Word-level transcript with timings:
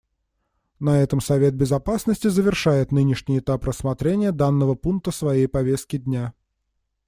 На 0.79 0.99
этом 0.99 1.21
Совет 1.21 1.53
Безопасности 1.53 2.25
завершает 2.27 2.91
нынешний 2.91 3.37
этап 3.37 3.65
рассмотрения 3.65 4.31
данного 4.31 4.73
пункта 4.73 5.11
своей 5.11 5.45
повестки 5.47 5.97
дня. 5.99 6.33